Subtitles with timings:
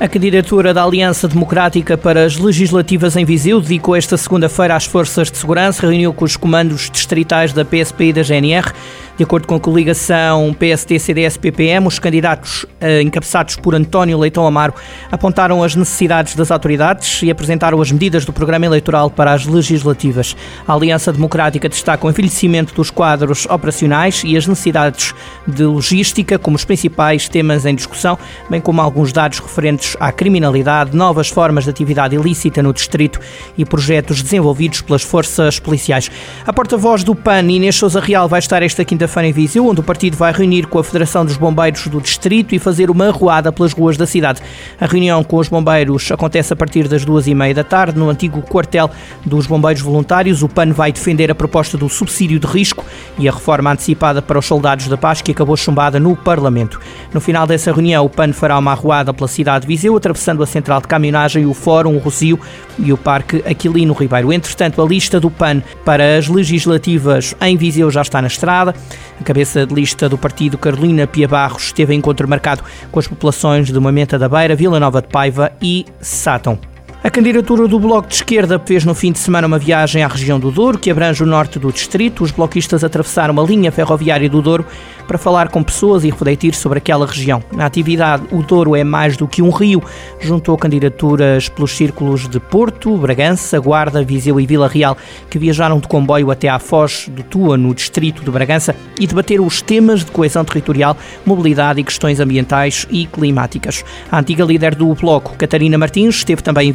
[0.00, 5.30] A candidatura da Aliança Democrática para as Legislativas em Viseu dedicou esta segunda-feira às forças
[5.30, 8.72] de segurança, reuniu com os comandos distritais da PSP e da GNR
[9.16, 14.74] de acordo com a coligação PSD-CDS-PPM, os candidatos eh, encabeçados por António Leitão Amaro
[15.10, 20.36] apontaram as necessidades das autoridades e apresentaram as medidas do programa eleitoral para as legislativas.
[20.66, 25.14] A Aliança Democrática destaca o envelhecimento dos quadros operacionais e as necessidades
[25.46, 28.18] de logística como os principais temas em discussão,
[28.50, 33.20] bem como alguns dados referentes à criminalidade, novas formas de atividade ilícita no distrito
[33.56, 36.10] e projetos desenvolvidos pelas forças policiais.
[36.46, 39.80] A porta-voz do PAN, Inês Souza Real, vai estar esta quinta quinta-feira em Viseu, onde
[39.80, 43.52] o partido vai reunir com a Federação dos Bombeiros do Distrito e fazer uma arruada
[43.52, 44.40] pelas ruas da cidade.
[44.80, 48.08] A reunião com os bombeiros acontece a partir das duas e meia da tarde no
[48.08, 48.90] antigo quartel
[49.24, 50.42] dos Bombeiros Voluntários.
[50.42, 52.84] O PAN vai defender a proposta do subsídio de risco
[53.18, 56.80] e a reforma antecipada para os soldados da paz que acabou chumbada no Parlamento.
[57.12, 60.46] No final dessa reunião, o PAN fará uma arruada pela cidade de Viseu, atravessando a
[60.46, 62.38] central de caminhonagem, o Fórum, o Rocio
[62.78, 64.32] e o Parque Aquilino Ribeiro.
[64.32, 68.72] Entretanto, a lista do PAN para as legislativas em Viseu já está na estrada.
[69.20, 73.08] A cabeça de lista do partido, Carolina Pia Barros, esteve em encontro marcado com as
[73.08, 76.73] populações de Mamenta da Beira, Vila Nova de Paiva e Sátão.
[77.04, 80.40] A candidatura do Bloco de Esquerda fez no fim de semana uma viagem à região
[80.40, 82.24] do Douro, que abrange o norte do distrito.
[82.24, 84.64] Os bloquistas atravessaram a linha ferroviária do Douro
[85.06, 87.44] para falar com pessoas e refletir sobre aquela região.
[87.52, 89.82] Na atividade, o Douro é mais do que um rio.
[90.18, 94.96] Juntou candidaturas pelos círculos de Porto, Bragança, Guarda, Viseu e Vila Real,
[95.28, 99.44] que viajaram de comboio até à Foz do Tua, no distrito de Bragança, e debateram
[99.44, 100.96] os temas de coesão territorial,
[101.26, 103.84] mobilidade e questões ambientais e climáticas.
[104.10, 106.72] A antiga líder do Bloco, Catarina Martins, esteve também em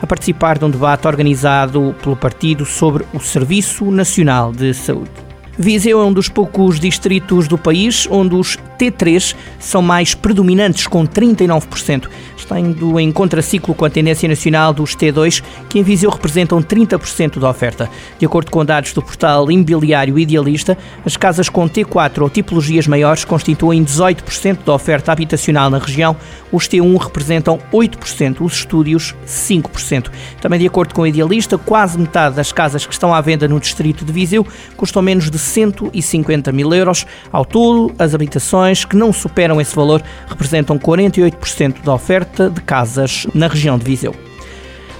[0.00, 5.33] A participar de um debate organizado pelo partido sobre o Serviço Nacional de Saúde.
[5.56, 11.06] Viseu é um dos poucos distritos do país onde os T3 são mais predominantes, com
[11.06, 12.08] 39%.
[12.36, 17.38] Está indo em contraciclo com a tendência nacional dos T2, que em Viseu representam 30%
[17.38, 17.88] da oferta.
[18.18, 20.76] De acordo com dados do portal Imobiliário Idealista,
[21.06, 26.16] as casas com T4 ou tipologias maiores constituem 18% da oferta habitacional na região,
[26.50, 30.10] os T1 representam 8%, os estúdios 5%.
[30.40, 33.60] Também de acordo com o Idealista, quase metade das casas que estão à venda no
[33.60, 37.06] distrito de Viseu custam menos de 150 mil euros.
[37.30, 43.26] Ao todo, as habitações que não superam esse valor representam 48% da oferta de casas
[43.34, 44.23] na região de Viseu.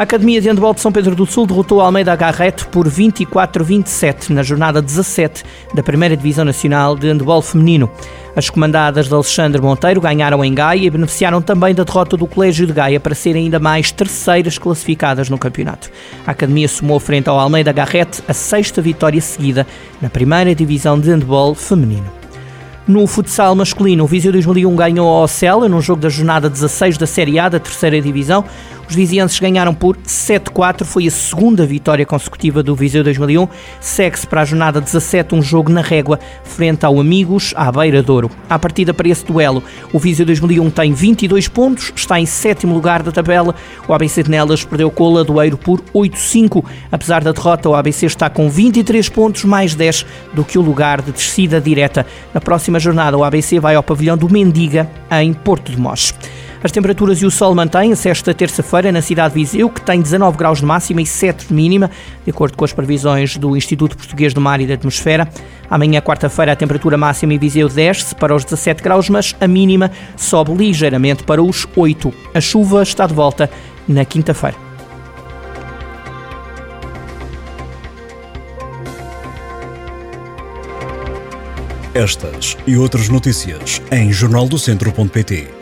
[0.00, 4.30] A Academia de Handball de São Pedro do Sul derrotou a Almeida Garrete por 24-27
[4.30, 5.44] na jornada 17
[5.74, 7.90] da Primeira Divisão Nacional de Handball Feminino.
[8.34, 12.66] As comandadas de Alexandre Monteiro ganharam em Gaia e beneficiaram também da derrota do Colégio
[12.66, 15.90] de Gaia para serem ainda mais terceiras classificadas no campeonato.
[16.26, 19.66] A Academia somou frente ao Almeida Garrete a sexta vitória seguida
[20.00, 22.10] na Primeira Divisão de Handball Feminino.
[22.88, 27.06] No futsal masculino, o Viseu 2001 ganhou ao Ocela num jogo da jornada 16 da
[27.06, 28.44] Série A da terceira divisão.
[28.90, 33.46] Os vizienses ganharam por 7-4, foi a segunda vitória consecutiva do Viseu 2001.
[33.80, 38.28] Segue-se para a jornada 17 um jogo na régua frente ao Amigos à Beira Douro.
[38.48, 39.62] À partida para esse duelo,
[39.92, 43.54] o Viseu 2001 tem 22 pontos, está em sétimo lugar da tabela.
[43.86, 46.64] O ABC de Nelas perdeu com o Ladoeiro por 8-5.
[46.90, 51.00] Apesar da derrota, o ABC está com 23 pontos, mais 10 do que o lugar
[51.00, 52.04] de descida direta.
[52.34, 56.12] Na próxima jornada, o ABC vai ao pavilhão do Mendiga, em Porto de Mós.
[56.62, 60.36] As temperaturas e o sol mantêm-se esta terça-feira na cidade de Viseu, que tem 19
[60.36, 61.90] graus de máxima e 7 de mínima,
[62.22, 65.26] de acordo com as previsões do Instituto Português do Mar e da Atmosfera.
[65.70, 69.90] Amanhã, quarta-feira, a temperatura máxima em Viseu desce para os 17 graus, mas a mínima
[70.16, 72.12] sobe ligeiramente para os 8.
[72.34, 73.48] A chuva está de volta
[73.88, 74.56] na quinta-feira.
[81.94, 85.60] Estas e outras notícias em jornaldocentro.pt.